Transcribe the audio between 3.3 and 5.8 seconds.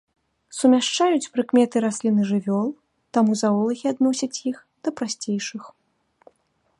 заолагі адносяць іх да прасцейшых.